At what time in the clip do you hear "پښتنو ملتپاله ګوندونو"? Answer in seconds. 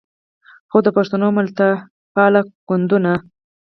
0.97-3.13